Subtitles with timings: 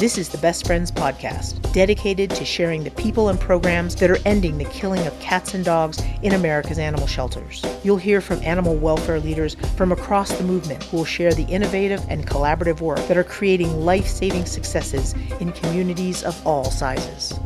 [0.00, 4.16] This is the Best Friends Podcast, dedicated to sharing the people and programs that are
[4.24, 7.62] ending the killing of cats and dogs in America's animal shelters.
[7.84, 12.02] You'll hear from animal welfare leaders from across the movement who will share the innovative
[12.08, 17.38] and collaborative work that are creating life saving successes in communities of all sizes.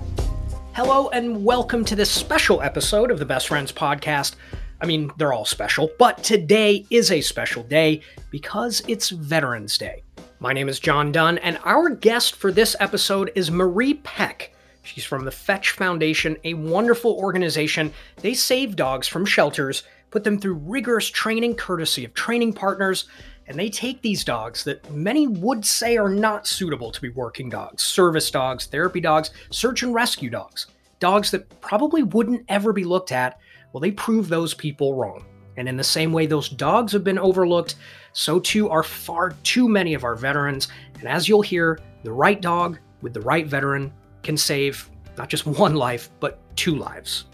[0.74, 4.36] Hello, and welcome to this special episode of the Best Friends Podcast.
[4.80, 10.04] I mean, they're all special, but today is a special day because it's Veterans Day.
[10.44, 14.54] My name is John Dunn, and our guest for this episode is Marie Peck.
[14.82, 17.94] She's from the Fetch Foundation, a wonderful organization.
[18.16, 23.06] They save dogs from shelters, put them through rigorous training courtesy of training partners,
[23.46, 27.48] and they take these dogs that many would say are not suitable to be working
[27.48, 30.66] dogs service dogs, therapy dogs, search and rescue dogs,
[31.00, 33.38] dogs that probably wouldn't ever be looked at.
[33.72, 35.24] Well, they prove those people wrong.
[35.56, 37.76] And in the same way those dogs have been overlooked,
[38.12, 40.68] so too are far too many of our veterans.
[40.98, 43.92] And as you'll hear, the right dog with the right veteran
[44.22, 47.26] can save not just one life, but two lives.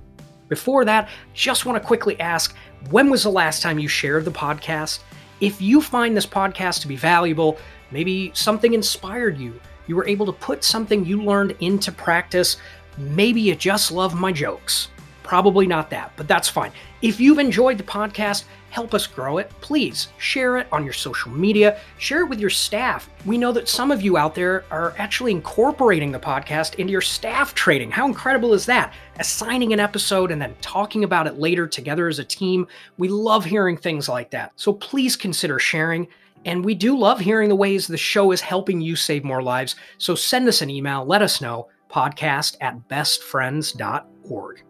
[0.48, 2.56] Before that, just want to quickly ask
[2.90, 5.00] when was the last time you shared the podcast?
[5.40, 7.56] If you find this podcast to be valuable,
[7.90, 12.56] maybe something inspired you, you were able to put something you learned into practice,
[12.98, 14.88] maybe you just love my jokes.
[15.30, 16.72] Probably not that, but that's fine.
[17.02, 19.48] If you've enjoyed the podcast, help us grow it.
[19.60, 23.08] Please share it on your social media, share it with your staff.
[23.24, 27.00] We know that some of you out there are actually incorporating the podcast into your
[27.00, 27.92] staff training.
[27.92, 28.92] How incredible is that?
[29.20, 32.66] Assigning an episode and then talking about it later together as a team.
[32.98, 34.50] We love hearing things like that.
[34.56, 36.08] So please consider sharing.
[36.44, 39.76] And we do love hearing the ways the show is helping you save more lives.
[39.98, 44.64] So send us an email, let us know, podcast at bestfriends.org.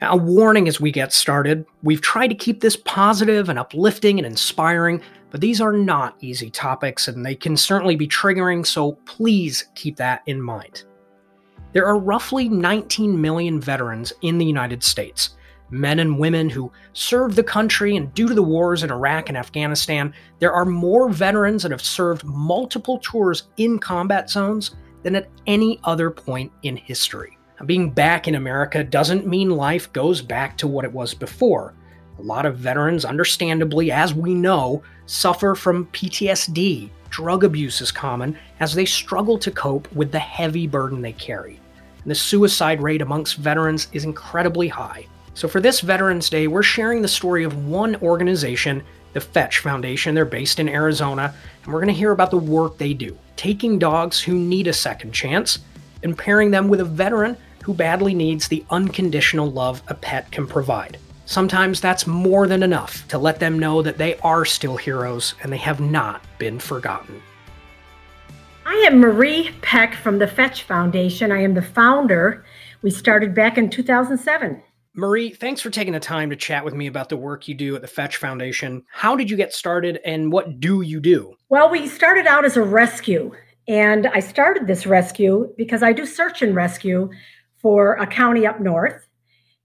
[0.00, 4.26] A warning as we get started we've tried to keep this positive and uplifting and
[4.26, 9.68] inspiring, but these are not easy topics and they can certainly be triggering, so please
[9.74, 10.84] keep that in mind.
[11.72, 15.36] There are roughly 19 million veterans in the United States,
[15.70, 19.36] men and women who served the country, and due to the wars in Iraq and
[19.36, 25.28] Afghanistan, there are more veterans that have served multiple tours in combat zones than at
[25.46, 27.37] any other point in history.
[27.66, 31.74] Being back in America doesn't mean life goes back to what it was before.
[32.18, 36.88] A lot of veterans, understandably, as we know, suffer from PTSD.
[37.10, 41.58] Drug abuse is common as they struggle to cope with the heavy burden they carry.
[42.02, 45.06] And the suicide rate amongst veterans is incredibly high.
[45.34, 50.14] So, for this Veterans Day, we're sharing the story of one organization, the Fetch Foundation.
[50.14, 53.80] They're based in Arizona, and we're going to hear about the work they do, taking
[53.80, 55.60] dogs who need a second chance
[56.04, 60.46] and pairing them with a veteran who badly needs the unconditional love a pet can
[60.46, 60.98] provide.
[61.26, 65.52] Sometimes that's more than enough to let them know that they are still heroes and
[65.52, 67.20] they have not been forgotten.
[68.64, 71.32] I am Marie Peck from the Fetch Foundation.
[71.32, 72.44] I am the founder.
[72.82, 74.62] We started back in 2007.
[74.94, 77.76] Marie, thanks for taking the time to chat with me about the work you do
[77.76, 78.82] at the Fetch Foundation.
[78.90, 81.36] How did you get started and what do you do?
[81.50, 83.32] Well, we started out as a rescue.
[83.68, 87.10] And I started this rescue because I do search and rescue
[87.58, 89.08] for a county up north.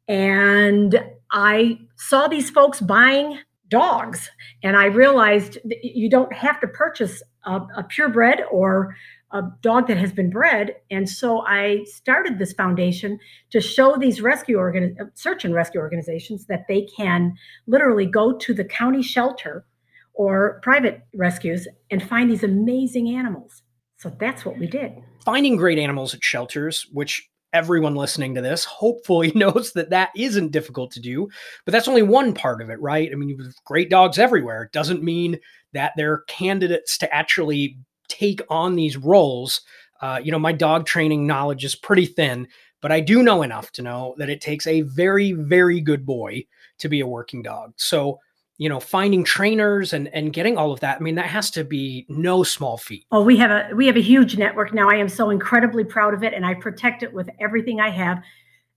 [0.07, 0.99] And
[1.31, 3.39] I saw these folks buying
[3.69, 4.29] dogs.
[4.61, 8.95] And I realized you don't have to purchase a, a purebred or
[9.31, 10.75] a dog that has been bred.
[10.91, 13.17] And so I started this foundation
[13.49, 17.33] to show these rescue organ search and rescue organizations that they can
[17.65, 19.65] literally go to the county shelter
[20.13, 23.63] or private rescues and find these amazing animals.
[23.97, 24.91] So that's what we did.
[25.25, 30.51] Finding great animals at shelters, which everyone listening to this hopefully knows that that isn't
[30.51, 31.29] difficult to do
[31.65, 33.09] but that's only one part of it right?
[33.11, 34.63] I mean great dogs everywhere.
[34.63, 35.39] It doesn't mean
[35.73, 37.77] that they're candidates to actually
[38.07, 39.61] take on these roles.
[40.01, 42.45] Uh, you know my dog training knowledge is pretty thin
[42.81, 46.43] but i do know enough to know that it takes a very very good boy
[46.79, 47.73] to be a working dog.
[47.77, 48.19] So
[48.63, 51.65] you know finding trainers and and getting all of that i mean that has to
[51.65, 53.06] be no small feat.
[53.12, 54.89] Oh we have a we have a huge network now.
[54.89, 58.24] I am so incredibly proud of it and i protect it with everything i have.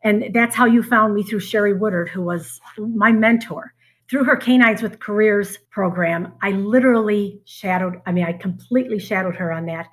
[0.03, 3.73] And that's how you found me through sherry woodard who was my mentor.
[4.11, 9.53] Through her canines with careers program i literally shadowed i mean i completely shadowed her
[9.53, 9.87] on that.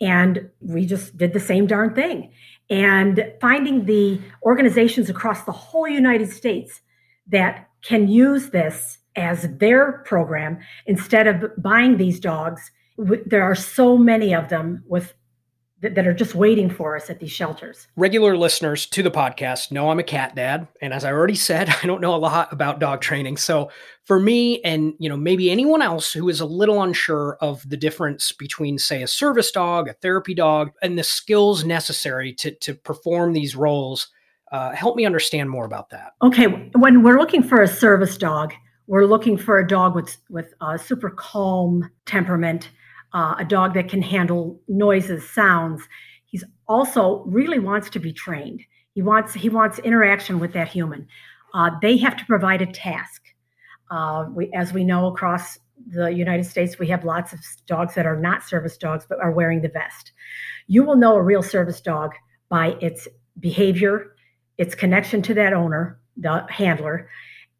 [0.00, 2.32] And we just did the same darn thing.
[2.68, 6.80] And finding the organizations across the whole united states
[7.28, 12.70] that can use this as their program instead of buying these dogs.
[12.98, 15.14] There are so many of them with
[15.80, 17.88] that, that are just waiting for us at these shelters.
[17.96, 21.74] Regular listeners to the podcast know I'm a cat dad, and as I already said,
[21.82, 23.38] I don't know a lot about dog training.
[23.38, 23.70] So
[24.04, 27.76] for me and you know maybe anyone else who is a little unsure of the
[27.76, 32.74] difference between say a service dog, a therapy dog, and the skills necessary to to
[32.74, 34.08] perform these roles,
[34.52, 36.12] uh, help me understand more about that.
[36.22, 38.52] Okay, when we're looking for a service dog,
[38.90, 42.70] we're looking for a dog with with a super calm temperament
[43.12, 45.82] uh, a dog that can handle noises, sounds.
[46.26, 48.62] He's also really wants to be trained.
[48.94, 51.06] He wants he wants interaction with that human.
[51.54, 53.22] Uh, they have to provide a task.
[53.92, 55.56] Uh, we, as we know across
[55.88, 59.30] the United States, we have lots of dogs that are not service dogs but are
[59.30, 60.10] wearing the vest.
[60.66, 62.12] You will know a real service dog
[62.48, 63.06] by its
[63.38, 64.16] behavior,
[64.58, 67.08] its connection to that owner, the handler,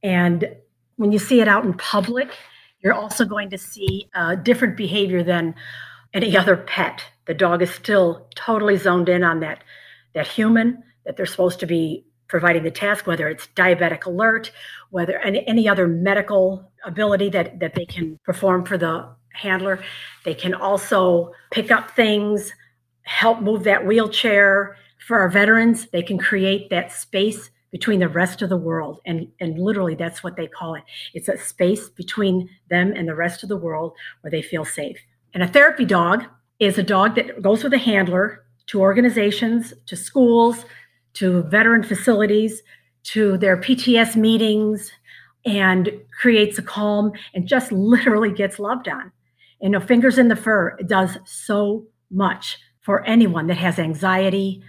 [0.03, 0.57] and
[1.01, 2.37] when you see it out in public,
[2.81, 5.55] you're also going to see uh, different behavior than
[6.13, 7.03] any other pet.
[7.27, 9.65] The dog is still totally zoned in on that
[10.15, 14.53] that human that they're supposed to be providing the task, whether it's diabetic alert,
[14.91, 19.83] whether any, any other medical ability that, that they can perform for the handler.
[20.27, 22.53] They can also pick up things,
[23.05, 24.77] help move that wheelchair.
[25.07, 29.01] For our veterans, they can create that space between the rest of the world.
[29.07, 30.83] And, and literally, that's what they call it.
[31.15, 34.99] It's a space between them and the rest of the world where they feel safe.
[35.35, 36.25] And a therapy dog
[36.59, 40.65] is a dog that goes with a handler to organizations, to schools,
[41.15, 42.63] to veteran facilities,
[43.03, 44.93] to their PTS meetings,
[45.45, 45.91] and
[46.21, 49.11] creates a calm and just literally gets loved on.
[49.61, 54.63] And no fingers in the fur, it does so much for anyone that has anxiety,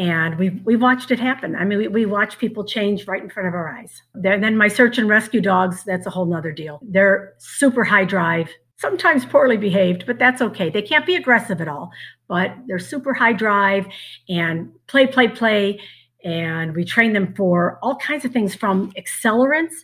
[0.00, 1.54] and we we watched it happen.
[1.54, 4.02] I mean, we, we watch people change right in front of our eyes.
[4.14, 6.80] They're, then my search and rescue dogs, that's a whole nother deal.
[6.82, 8.48] They're super high drive,
[8.78, 10.70] sometimes poorly behaved, but that's okay.
[10.70, 11.90] They can't be aggressive at all,
[12.28, 13.86] but they're super high drive
[14.26, 15.78] and play, play, play.
[16.24, 19.74] And we train them for all kinds of things from accelerants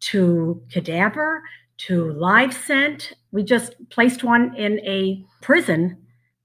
[0.00, 1.44] to cadaver
[1.86, 3.12] to live scent.
[3.30, 5.96] We just placed one in a prison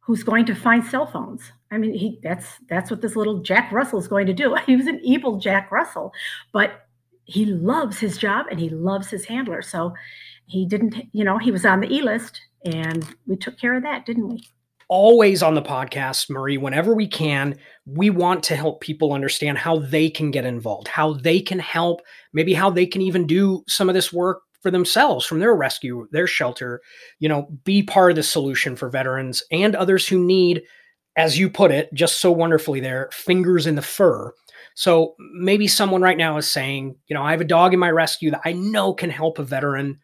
[0.01, 1.51] who's going to find cell phones.
[1.75, 4.55] I mean, he that's that's what this little Jack Russell is going to do.
[4.65, 6.13] He was an evil Jack Russell,
[6.53, 6.85] but
[7.25, 9.61] he loves his job and he loves his handler.
[9.61, 9.93] So
[10.45, 13.83] he didn't, you know, he was on the E list and we took care of
[13.83, 14.47] that, didn't we?
[14.87, 17.57] Always on the podcast, Marie, whenever we can,
[17.87, 22.01] we want to help people understand how they can get involved, how they can help,
[22.33, 26.07] maybe how they can even do some of this work for themselves from their rescue,
[26.11, 26.81] their shelter,
[27.19, 30.61] you know, be part of the solution for veterans and others who need
[31.15, 34.33] as you put it just so wonderfully there, fingers in the fur.
[34.75, 37.89] So maybe someone right now is saying, you know, I have a dog in my
[37.89, 39.99] rescue that I know can help a veteran.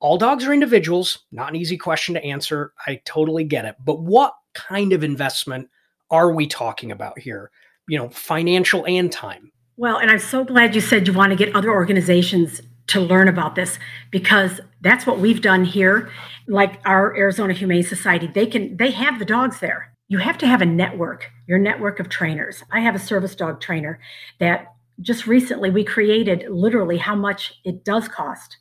[0.00, 2.74] All dogs are individuals, not an easy question to answer.
[2.86, 3.76] I totally get it.
[3.82, 5.70] But what kind of investment
[6.10, 7.50] are we talking about here?
[7.88, 9.50] You know, financial and time.
[9.76, 13.28] Well, and I'm so glad you said you want to get other organizations to learn
[13.28, 13.78] about this
[14.10, 16.10] because that's what we've done here.
[16.46, 20.46] Like our Arizona Humane Society, they can they have the dogs there you have to
[20.46, 22.62] have a network, your network of trainers.
[22.70, 23.98] I have a service dog trainer
[24.38, 28.58] that just recently we created literally how much it does cost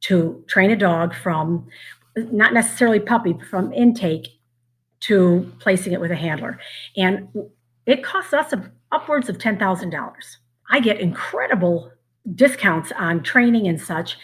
[0.00, 1.68] to train a dog from
[2.16, 4.40] not necessarily puppy, from intake
[5.02, 6.58] to placing it with a handler.
[6.96, 7.28] And
[7.86, 8.52] it costs us
[8.90, 10.12] upwards of $10,000.
[10.72, 11.92] I get incredible
[12.34, 14.18] discounts on training and such,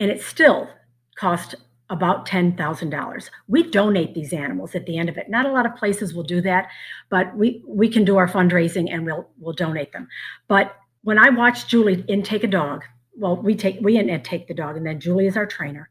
[0.00, 0.70] and it still
[1.18, 1.54] costs
[1.88, 3.30] about $10,000.
[3.48, 5.28] We donate these animals at the end of it.
[5.28, 6.68] Not a lot of places will do that,
[7.10, 10.08] but we we can do our fundraising and we'll we'll donate them.
[10.48, 12.82] But when I watch Julie intake a dog,
[13.16, 15.88] well, we take we intake the dog and then Julie is our trainer.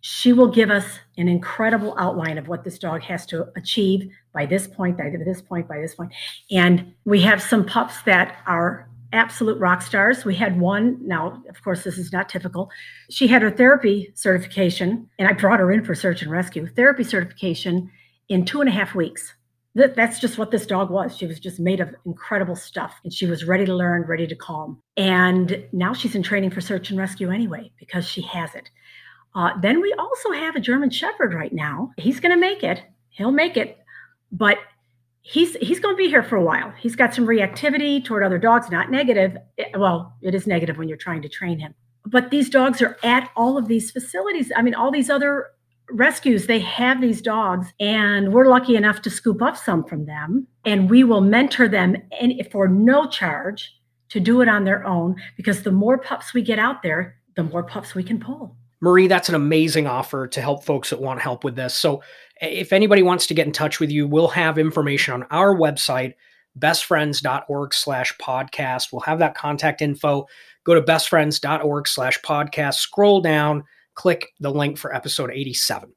[0.00, 4.46] She will give us an incredible outline of what this dog has to achieve by
[4.46, 6.12] this point, by this point, by this point.
[6.50, 10.24] And we have some pups that are absolute rock stars.
[10.24, 12.70] We had one, now, of course, this is not typical.
[13.10, 17.04] She had her therapy certification, and I brought her in for search and rescue, therapy
[17.04, 17.90] certification
[18.28, 19.34] in two and a half weeks.
[19.74, 21.16] That's just what this dog was.
[21.16, 24.36] She was just made of incredible stuff, and she was ready to learn, ready to
[24.36, 24.80] calm.
[24.98, 28.68] And now she's in training for search and rescue anyway because she has it.
[29.34, 31.90] Uh, then we also have a German Shepherd right now.
[31.96, 32.82] He's going to make it.
[33.08, 33.78] He'll make it,
[34.30, 34.58] but
[35.22, 36.72] he's he's going to be here for a while.
[36.78, 39.36] He's got some reactivity toward other dogs, not negative.
[39.74, 41.74] Well, it is negative when you're trying to train him.
[42.04, 44.50] But these dogs are at all of these facilities.
[44.56, 45.46] I mean, all these other
[45.90, 50.46] rescues, they have these dogs, and we're lucky enough to scoop up some from them,
[50.64, 53.72] and we will mentor them and for no charge
[54.08, 57.44] to do it on their own because the more pups we get out there, the
[57.44, 58.56] more pups we can pull.
[58.80, 61.72] Marie, that's an amazing offer to help folks that want help with this.
[61.72, 62.02] So
[62.42, 66.14] If anybody wants to get in touch with you, we'll have information on our website,
[66.58, 68.92] bestfriends.org slash podcast.
[68.92, 70.26] We'll have that contact info.
[70.64, 73.62] Go to bestfriends.org slash podcast, scroll down,
[73.94, 75.92] click the link for episode 87.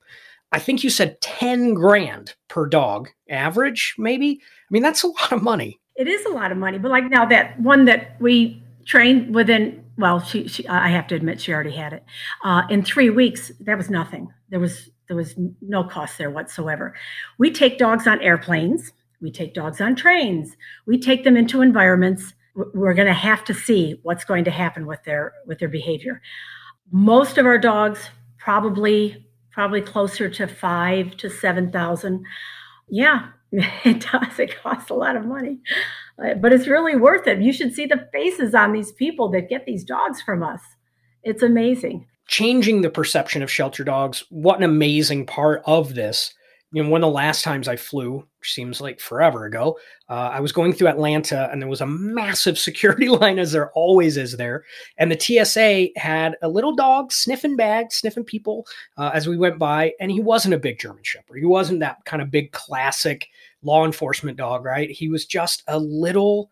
[0.51, 4.39] I think you said 10 grand per dog average, maybe.
[4.41, 5.79] I mean, that's a lot of money.
[5.95, 6.77] It is a lot of money.
[6.77, 11.15] But like now, that one that we trained within, well, she, she I have to
[11.15, 12.03] admit, she already had it.
[12.43, 14.31] Uh, in three weeks, that was nothing.
[14.49, 16.93] There was there was no cost there whatsoever.
[17.37, 18.91] We take dogs on airplanes.
[19.21, 20.55] We take dogs on trains.
[20.85, 22.33] We take them into environments.
[22.55, 26.21] We're going to have to see what's going to happen with their with their behavior.
[26.91, 32.25] Most of our dogs probably probably closer to five to seven thousand.
[32.87, 34.39] Yeah, it does.
[34.39, 35.59] It costs a lot of money,
[36.23, 37.41] uh, but it's really worth it.
[37.41, 40.61] You should see the faces on these people that get these dogs from us.
[41.23, 42.05] It's amazing.
[42.27, 44.23] Changing the perception of shelter dogs.
[44.29, 46.33] What an amazing part of this
[46.75, 49.77] you know, one of the last times I flew, which seems like forever ago,
[50.09, 53.71] uh, I was going through Atlanta and there was a massive security line, as there
[53.71, 54.65] always is there.
[54.97, 58.67] And the TSA had a little dog sniffing bags, sniffing people
[58.97, 59.93] uh, as we went by.
[60.01, 61.37] And he wasn't a big German Shepherd.
[61.37, 63.29] He wasn't that kind of big classic
[63.63, 64.91] law enforcement dog, right?
[64.91, 66.51] He was just a little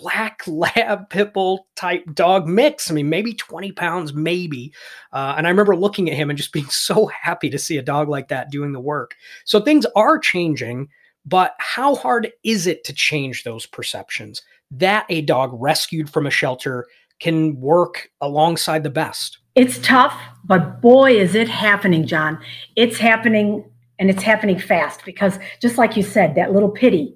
[0.00, 2.90] black lab pit bull type dog mix.
[2.90, 4.72] I mean, maybe 20 pounds, maybe.
[5.12, 7.82] Uh, and I remember looking at him and just being so happy to see a
[7.82, 9.14] dog like that doing the work.
[9.44, 10.88] So things are changing,
[11.24, 16.30] but how hard is it to change those perceptions that a dog rescued from a
[16.30, 16.86] shelter
[17.20, 19.38] can work alongside the best?
[19.54, 22.38] It's tough, but boy, is it happening, John.
[22.74, 23.64] It's happening
[23.98, 27.14] and it's happening fast because just like you said, that little pity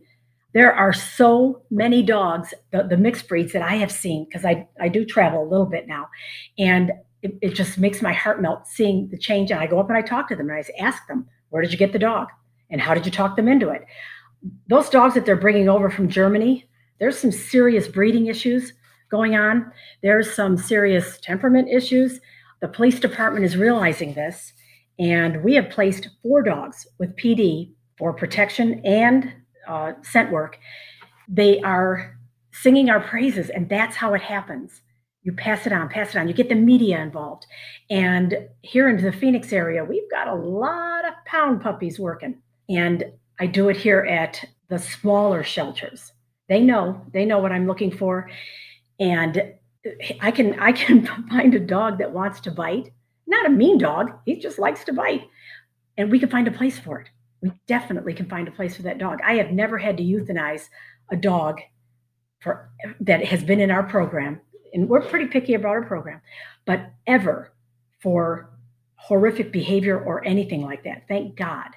[0.57, 4.67] there are so many dogs, the, the mixed breeds that I have seen, because I,
[4.81, 6.09] I do travel a little bit now.
[6.59, 9.51] And it, it, just makes my heart melt seeing the change.
[9.51, 11.73] And I go up and I talk to them and I ask them, where did
[11.73, 12.29] you get the dog?
[12.71, 13.85] And how did you talk them into it?
[14.67, 16.65] Those dogs that they're bringing over from Germany,
[17.01, 18.73] there's some serious breeding issues
[19.11, 19.71] going on.
[20.03, 22.19] There's some serious temperament issues.
[22.63, 24.55] The police department is realizing this.
[24.99, 29.35] And we have placed four dogs with PD for protection and
[29.66, 30.58] uh, scent work,
[31.28, 32.16] they are
[32.52, 34.82] singing our praises, and that's how it happens.
[35.23, 36.28] You pass it on, pass it on.
[36.28, 37.46] You get the media involved.
[37.90, 42.37] And here in the Phoenix area, we've got a lot of pound puppies working.
[42.68, 43.04] And
[43.40, 46.12] I do it here at the smaller shelters.
[46.49, 48.30] They know, they know what I'm looking for.
[49.00, 49.52] And
[50.20, 52.92] I can I can find a dog that wants to bite.
[53.26, 54.12] Not a mean dog.
[54.25, 55.23] He just likes to bite.
[55.99, 57.08] And we can find a place for it
[57.43, 59.21] we definitely can find a place for that dog.
[59.25, 60.69] I have never had to euthanize
[61.11, 61.61] a dog
[62.40, 64.40] for that has been in our program,
[64.73, 66.21] and we're pretty picky about our program,
[66.64, 67.52] but ever
[68.00, 68.50] for
[68.97, 71.02] horrific behavior or anything like that.
[71.09, 71.69] Thank God.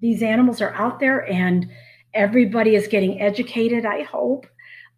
[0.00, 1.68] These animals are out there and
[2.14, 4.46] everybody is getting educated, I hope.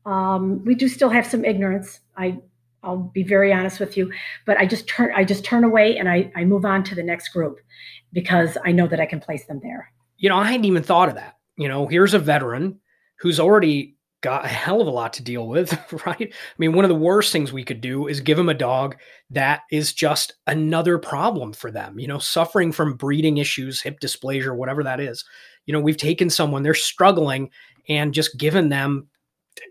[0.05, 2.01] Um, we do still have some ignorance.
[2.17, 2.41] I
[2.83, 4.11] I'll be very honest with you,
[4.47, 7.03] but I just turn I just turn away and I, I move on to the
[7.03, 7.61] next group
[8.13, 9.91] because I know that I can place them there
[10.21, 11.39] you know, I hadn't even thought of that.
[11.57, 12.79] You know, here's a veteran
[13.19, 15.73] who's already got a hell of a lot to deal with,
[16.07, 16.21] right?
[16.21, 18.97] I mean, one of the worst things we could do is give them a dog
[19.31, 24.55] that is just another problem for them, you know, suffering from breeding issues, hip dysplasia,
[24.55, 25.25] whatever that is.
[25.65, 27.51] You know, we've taken someone, they're struggling,
[27.89, 29.09] and just given them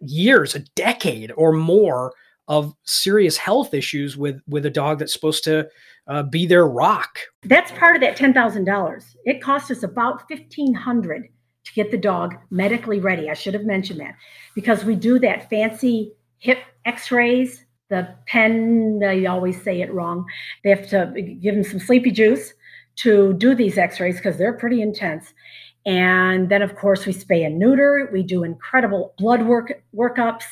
[0.01, 2.11] years, a decade or more
[2.49, 5.67] of serious health issues with with a dog that's supposed to
[6.07, 7.19] uh, be their rock.
[7.43, 9.15] That's part of that ten thousand dollars.
[9.23, 11.29] It cost us about fifteen hundred
[11.65, 13.29] to get the dog medically ready.
[13.29, 14.15] I should have mentioned that
[14.55, 17.65] because we do that fancy hip X-rays.
[17.89, 20.25] The pen, they always say it wrong.
[20.63, 22.53] They have to give them some sleepy juice
[22.97, 25.33] to do these X-rays because they're pretty intense.
[25.85, 28.09] And then, of course, we spay and neuter.
[28.13, 30.43] We do incredible blood work workups,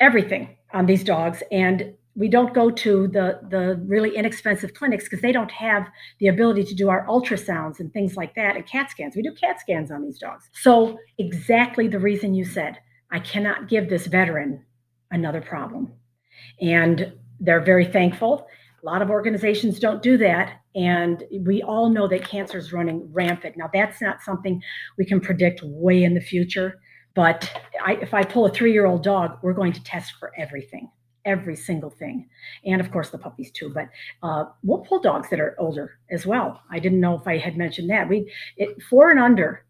[0.00, 1.42] everything on these dogs.
[1.50, 5.86] And we don't go to the the really inexpensive clinics because they don't have
[6.18, 9.14] the ability to do our ultrasounds and things like that and cat scans.
[9.14, 10.48] We do cat scans on these dogs.
[10.54, 12.78] So exactly the reason you said,
[13.12, 14.64] I cannot give this veteran
[15.10, 15.92] another problem.
[16.60, 18.46] And they're very thankful.
[18.82, 20.60] A lot of organizations don't do that.
[20.74, 23.56] And we all know that cancer is running rampant.
[23.56, 24.62] Now, that's not something
[24.98, 26.78] we can predict way in the future.
[27.16, 27.50] But
[27.84, 30.88] I, if I pull a three year old dog, we're going to test for everything
[31.26, 32.28] every single thing,
[32.64, 33.68] and of course the puppies too.
[33.74, 33.88] But
[34.22, 36.62] uh, we'll pull dogs that are older as well.
[36.70, 38.08] I didn't know if I had mentioned that.
[38.08, 39.64] We it, four and under.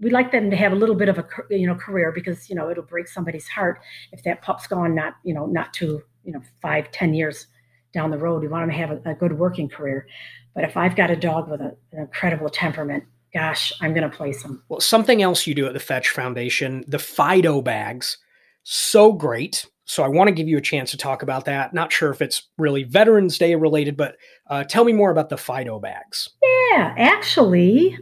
[0.00, 2.54] We like them to have a little bit of a you know career because you
[2.54, 3.80] know it'll break somebody's heart
[4.12, 7.48] if that pup's gone not you know not to you know five ten years
[7.92, 8.40] down the road.
[8.40, 10.06] We want them to have a, a good working career.
[10.54, 14.16] But if I've got a dog with a, an incredible temperament, gosh, I'm going to
[14.16, 14.62] place them.
[14.68, 18.18] Well, something else you do at the Fetch Foundation, the Fido bags,
[18.62, 19.66] so great.
[19.86, 21.74] So I want to give you a chance to talk about that.
[21.74, 24.16] Not sure if it's really Veterans Day related, but
[24.48, 26.30] uh, tell me more about the Fido bags.
[26.70, 27.98] Yeah, actually,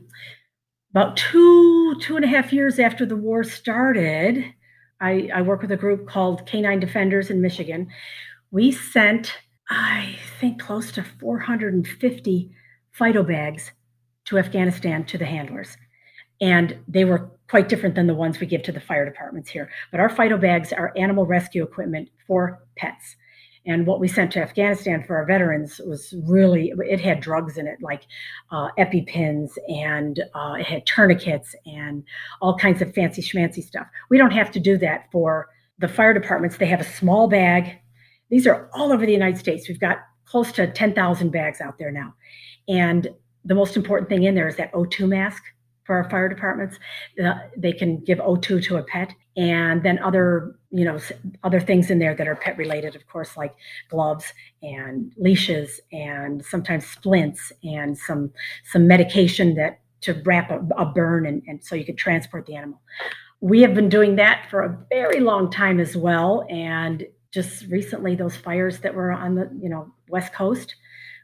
[0.92, 4.44] about two two and a half years after the war started,
[5.00, 7.88] I, I work with a group called Canine Defenders in Michigan.
[8.52, 9.34] We sent,
[9.68, 12.50] I think, close to 450
[12.92, 13.72] Fido bags
[14.26, 15.76] to Afghanistan to the handlers.
[16.40, 19.70] And they were quite different than the ones we give to the fire departments here.
[19.90, 23.16] But our Fido bags are animal rescue equipment for pets.
[23.64, 27.68] And what we sent to Afghanistan for our veterans was really, it had drugs in
[27.68, 28.02] it, like
[28.50, 32.02] uh, EpiPens and uh, it had tourniquets and
[32.40, 33.86] all kinds of fancy schmancy stuff.
[34.10, 35.48] We don't have to do that for
[35.78, 36.56] the fire departments.
[36.56, 37.78] They have a small bag.
[38.30, 39.68] These are all over the United States.
[39.68, 42.14] We've got close to 10,000 bags out there now.
[42.68, 43.08] And
[43.44, 45.42] the most important thing in there is that O2 mask
[45.84, 46.78] for our fire departments.
[47.22, 50.98] Uh, they can give O2 to a pet, and then other, you know,
[51.42, 53.54] other things in there that are pet related, of course, like
[53.88, 54.32] gloves
[54.62, 58.32] and leashes, and sometimes splints, and some
[58.64, 62.56] some medication that to wrap a, a burn, and, and so you can transport the
[62.56, 62.80] animal.
[63.40, 68.14] We have been doing that for a very long time as well, and just recently,
[68.14, 70.76] those fires that were on the you know west coast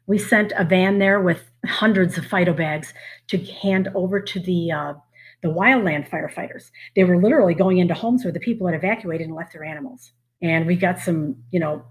[0.09, 2.93] we sent a van there with hundreds of Fido bags
[3.29, 4.95] to hand over to the uh,
[5.43, 6.71] the wildland firefighters.
[6.97, 10.13] They were literally going into homes where the people had evacuated and left their animals.
[10.43, 11.85] And we got some, you know,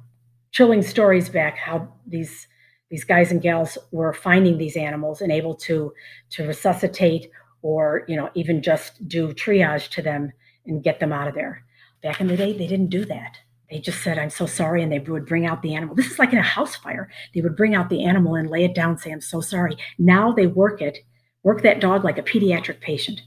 [0.51, 2.47] chilling stories back how these
[2.89, 5.93] these guys and gals were finding these animals and able to
[6.31, 7.29] to resuscitate
[7.61, 10.31] or you know even just do triage to them
[10.65, 11.63] and get them out of there.
[12.03, 14.81] Back in the day, they didn't do that they just said, I'm so sorry.
[14.81, 15.95] And they would bring out the animal.
[15.95, 17.09] This is like in a house fire.
[17.33, 19.77] They would bring out the animal and lay it down, say, I'm so sorry.
[19.99, 20.99] Now they work it,
[21.43, 23.21] work that dog like a pediatric patient.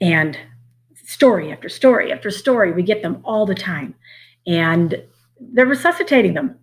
[0.00, 0.38] And
[0.94, 3.94] story after story after story, we get them all the time.
[4.46, 5.02] And
[5.38, 6.58] they're resuscitating them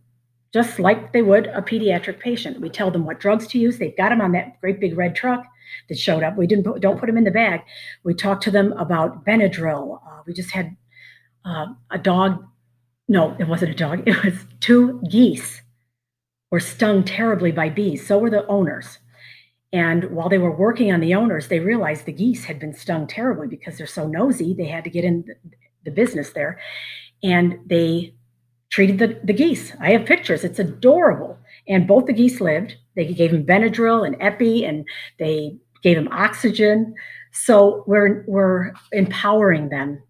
[0.53, 2.61] just like they would a pediatric patient.
[2.61, 3.77] We tell them what drugs to use.
[3.77, 5.45] They've got them on that great big red truck
[5.89, 6.37] that showed up.
[6.37, 7.61] We didn't put, don't put them in the bag.
[8.03, 9.99] We talk to them about Benadryl.
[10.03, 10.75] Uh, we just had
[11.45, 12.43] uh, a dog
[13.07, 14.07] no, it wasn't a dog.
[14.07, 15.61] It was two geese
[16.51, 18.05] were stung terribly by bees.
[18.07, 18.99] So were the owners.
[19.73, 23.05] And while they were working on the owners, they realized the geese had been stung
[23.05, 24.53] terribly because they're so nosy.
[24.53, 25.25] They had to get in
[25.83, 26.59] the business there.
[27.21, 28.13] And they
[28.69, 29.73] treated the, the geese.
[29.79, 30.43] I have pictures.
[30.43, 31.37] It's adorable.
[31.67, 32.75] And both the geese lived.
[32.95, 34.87] They gave them Benadryl and Epi, and
[35.19, 36.95] they gave them oxygen.
[37.31, 40.01] So we're, we're empowering them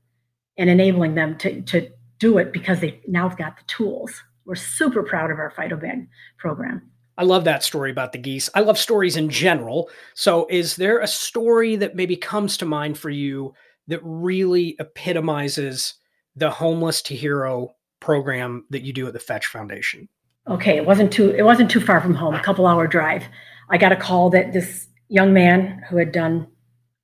[0.58, 4.12] and enabling them to, to do it because they now have got the tools.
[4.46, 6.90] We're super proud of our Bag program.
[7.18, 8.50] I love that story about the geese.
[8.54, 9.90] I love stories in general.
[10.14, 13.54] So, is there a story that maybe comes to mind for you
[13.88, 15.96] that really epitomizes
[16.36, 20.08] the homeless to hero program that you do at the Fetch Foundation?
[20.48, 23.24] Okay, it wasn't too it wasn't too far from home, a couple hour drive.
[23.70, 26.48] I got a call that this young man who had done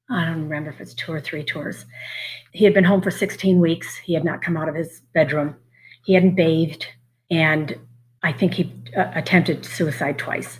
[0.10, 1.86] I don't remember if it's two or three tours.
[2.52, 3.98] He had been home for 16 weeks.
[3.98, 5.56] He had not come out of his bedroom.
[6.06, 6.86] He hadn't bathed,
[7.32, 7.78] and
[8.22, 10.60] I think he uh, attempted suicide twice.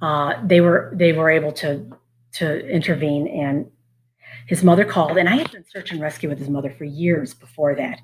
[0.00, 1.84] Uh, they were they were able to
[2.34, 3.68] to intervene, and
[4.46, 7.34] his mother called, and I had been search and rescue with his mother for years
[7.34, 8.00] before that,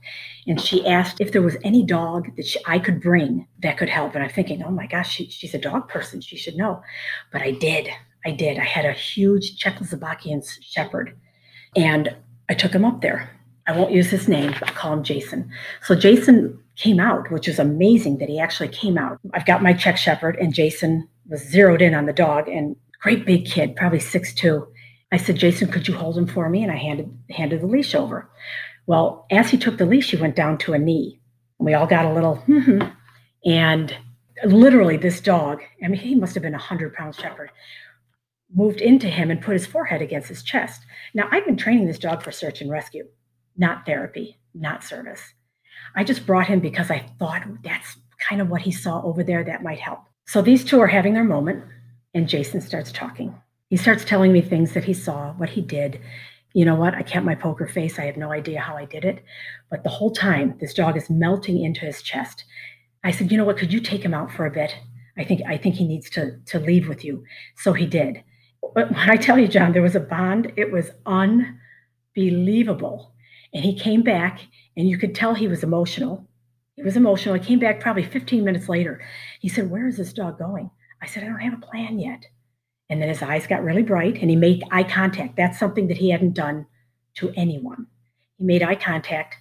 [0.49, 3.89] and she asked if there was any dog that she, I could bring that could
[3.89, 4.15] help.
[4.17, 6.83] And I'm thinking, oh my gosh, she, she's a dog person, she should know,
[7.31, 7.89] but I did.
[8.25, 8.59] I did.
[8.59, 11.17] I had a huge Czechoslovakian shepherd,
[11.77, 12.15] and
[12.49, 13.31] I took him up there.
[13.67, 15.51] I won't use his name, I'll call him Jason.
[15.83, 19.19] So Jason came out, which is amazing that he actually came out.
[19.35, 23.25] I've got my Czech shepherd, and Jason was zeroed in on the dog, and great
[23.25, 24.67] big kid, probably six two.
[25.13, 26.63] I said, Jason, could you hold him for me?
[26.63, 28.31] And I handed handed the leash over.
[28.87, 31.21] Well, as he took the leash, he went down to a knee.
[31.59, 32.89] And We all got a little, mm-hmm.
[33.45, 33.97] and
[34.45, 35.61] literally, this dog.
[35.85, 37.51] I mean, he must have been a hundred pound shepherd
[38.55, 40.83] moved into him and put his forehead against his chest.
[41.15, 43.07] Now, I've been training this dog for search and rescue,
[43.57, 45.23] not therapy, not service.
[45.95, 49.45] I just brought him because I thought that's kind of what he saw over there
[49.45, 50.01] that might help.
[50.27, 51.65] So these two are having their moment,
[52.15, 53.35] and Jason starts talking.
[53.69, 56.01] He starts telling me things that he saw, what he did.
[56.55, 56.95] You know what?
[56.95, 57.99] I kept my poker face.
[57.99, 59.25] I have no idea how I did it.
[59.71, 62.45] But the whole time, this dog is melting into his chest.
[63.03, 63.57] I said, you know what?
[63.57, 64.77] Could you take him out for a bit?
[65.17, 67.25] I think I think he needs to to leave with you.
[67.57, 68.23] So he did.
[68.63, 70.91] But when I tell you, John, there was a bond, it was
[72.17, 73.13] unbelievable.
[73.53, 74.41] And he came back,
[74.77, 76.27] and you could tell he was emotional.
[76.77, 77.35] He was emotional.
[77.35, 79.03] He came back probably 15 minutes later.
[79.41, 80.71] He said, Where is this dog going?
[81.03, 82.25] I said, I don't have a plan yet.
[82.89, 85.37] And then his eyes got really bright and he made eye contact.
[85.37, 86.67] That's something that he hadn't done
[87.15, 87.87] to anyone.
[88.37, 89.37] He made eye contact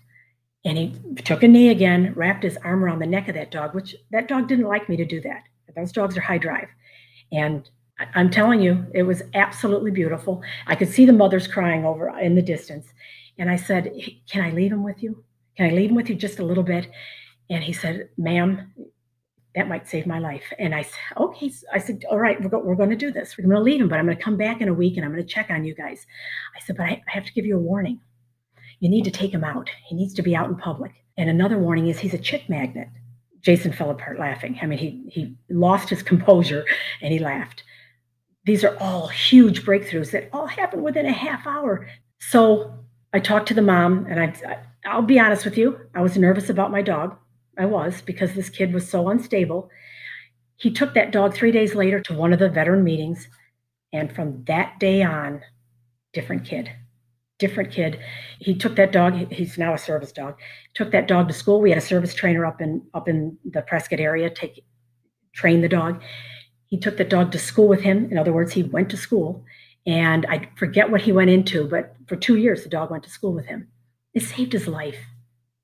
[0.63, 3.75] and he took a knee again, wrapped his arm around the neck of that dog,
[3.75, 5.43] which that dog didn't like me to do that.
[5.75, 6.67] Those dogs are high drive.
[7.31, 7.69] And
[8.15, 10.41] I'm telling you, it was absolutely beautiful.
[10.67, 12.87] I could see the mothers crying over in the distance.
[13.37, 13.91] And I said,
[14.29, 15.23] Can I leave him with you?
[15.57, 16.87] Can I leave him with you just a little bit?
[17.49, 18.73] And he said, Ma'am,
[19.55, 20.53] that might save my life.
[20.57, 21.51] And I said, Okay.
[21.73, 23.37] I said, All right, we're, go- we're going to do this.
[23.37, 25.05] We're going to leave him, but I'm going to come back in a week and
[25.05, 26.05] I'm going to check on you guys.
[26.55, 27.99] I said, But I, I have to give you a warning.
[28.79, 29.69] You need to take him out.
[29.87, 30.91] He needs to be out in public.
[31.17, 32.87] And another warning is he's a chick magnet.
[33.41, 34.57] Jason fell apart laughing.
[34.61, 36.65] I mean, he he lost his composure
[37.01, 37.63] and he laughed.
[38.45, 41.87] These are all huge breakthroughs that all happened within a half hour.
[42.19, 42.73] So
[43.13, 46.49] I talked to the mom, and I, I'll be honest with you, I was nervous
[46.49, 47.17] about my dog.
[47.57, 49.69] I was because this kid was so unstable.
[50.55, 53.27] He took that dog three days later to one of the veteran meetings,
[53.93, 55.41] and from that day on,
[56.13, 56.71] different kid
[57.41, 57.99] different kid.
[58.39, 59.33] He took that dog.
[59.33, 60.37] He's now a service dog.
[60.75, 61.59] Took that dog to school.
[61.59, 64.63] We had a service trainer up in up in the Prescott area take
[65.33, 66.01] train the dog.
[66.71, 68.09] He took the dog to school with him.
[68.09, 69.43] In other words, he went to school,
[69.85, 73.09] and I forget what he went into, but for two years the dog went to
[73.09, 73.67] school with him.
[74.13, 74.97] It saved his life.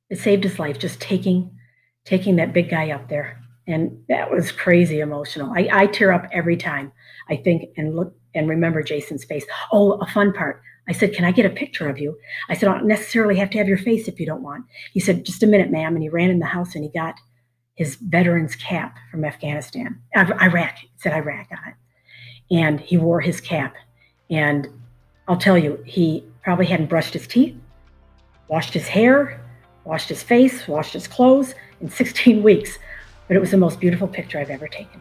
[0.10, 1.58] It saved his life just taking
[2.04, 5.54] taking that big guy up there, and that was crazy emotional.
[5.56, 6.92] I, I tear up every time
[7.30, 9.46] I think and look and remember Jason's face.
[9.72, 10.62] Oh, a fun part.
[10.90, 12.18] I said, Can I get a picture of you?
[12.50, 14.66] I said, I don't necessarily have to have your face if you don't want.
[14.92, 15.96] He said, Just a minute, ma'am.
[15.96, 17.16] And he ran in the house and he got
[17.78, 20.84] his veteran's cap from Afghanistan, Iraq.
[20.84, 21.76] It said Iraq on it.
[22.50, 23.76] And he wore his cap.
[24.32, 24.68] And
[25.28, 27.56] I'll tell you, he probably hadn't brushed his teeth,
[28.48, 29.40] washed his hair,
[29.86, 32.80] washed his face, washed his clothes in 16 weeks.
[33.28, 35.00] But it was the most beautiful picture I've ever taken.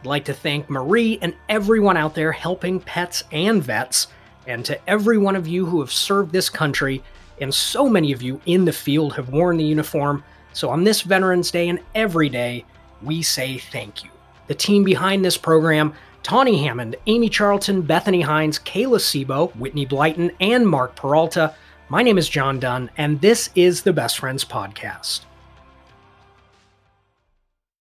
[0.00, 4.06] I'd like to thank Marie and everyone out there helping pets and vets
[4.46, 7.02] and to every one of you who have served this country,
[7.40, 10.22] and so many of you in the field have worn the uniform.
[10.56, 12.64] So on this Veterans Day and every day,
[13.02, 14.08] we say thank you.
[14.46, 15.92] The team behind this program
[16.22, 21.54] Tawny Hammond, Amy Charlton, Bethany Hines, Kayla Sebo, Whitney Blyton, and Mark Peralta.
[21.90, 25.26] My name is John Dunn, and this is the Best Friends Podcast.